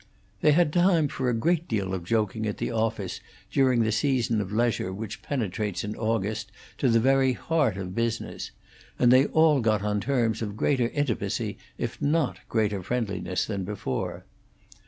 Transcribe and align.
They 0.41 0.53
had 0.53 0.73
time 0.73 1.09
for 1.09 1.29
a 1.29 1.33
great 1.35 1.67
deal 1.67 1.93
of 1.93 2.03
joking 2.05 2.47
at 2.47 2.57
the 2.57 2.71
office 2.71 3.19
during 3.51 3.83
the 3.83 3.91
season 3.91 4.41
of 4.41 4.51
leisure 4.51 4.91
which 4.91 5.21
penetrates 5.21 5.83
in 5.83 5.95
August 5.95 6.51
to 6.79 6.89
the 6.89 6.99
very 6.99 7.33
heart 7.33 7.77
of 7.77 7.93
business, 7.93 8.49
and 8.97 9.13
they 9.13 9.27
all 9.27 9.61
got 9.61 9.83
on 9.83 10.01
terms 10.01 10.41
of 10.41 10.57
greater 10.57 10.87
intimacy 10.89 11.59
if 11.77 12.01
not 12.01 12.39
greater 12.49 12.81
friendliness 12.81 13.45
than 13.45 13.63
before. 13.63 14.25